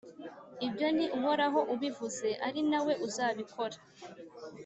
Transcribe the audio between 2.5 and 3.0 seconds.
na we